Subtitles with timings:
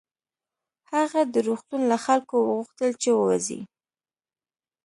[0.91, 3.61] هغه د روغتون له خلکو وغوښتل چې ووځي